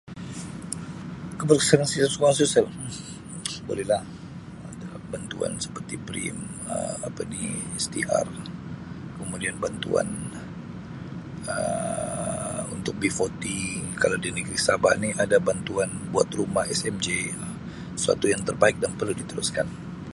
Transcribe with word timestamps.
"Bolehlah, 3.69 4.01
ada 4.69 4.85
bantuan 5.13 5.53
seperti 5.65 5.93
BR1M, 6.05 6.37
Um 6.73 6.95
apa 7.07 7.21
ni 7.31 7.43
STR 7.85 8.25
kemudian 9.21 9.55
bantuan 9.63 10.07
Um 11.53 12.63
untuk 12.75 12.95
""B 13.01 13.13
Forty"", 13.17 13.61
kalau 14.01 14.17
di 14.25 14.29
negeri 14.37 14.57
Sabah 14.67 14.93
ni 15.03 15.09
ada 15.23 15.37
bantuan 15.49 15.89
buat 16.13 16.29
rumah 16.39 16.65
SMJ 16.79 17.07
Um 17.43 17.53
suatu 18.03 18.25
yang 18.33 18.41
terbaik 18.47 18.75
dan 18.83 18.91
perlu 18.99 19.13
diteruskan." 19.21 19.67